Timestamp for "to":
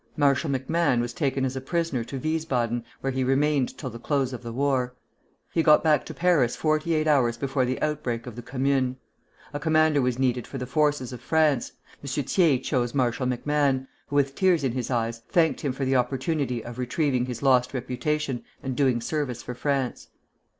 2.05-2.17, 6.07-6.13